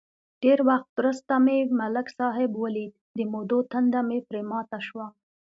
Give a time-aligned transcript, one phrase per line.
[0.43, 5.07] ډېر وخت ورسته مې ملک صاحب ولید، د مودو تنده مې پرې ماته شوه.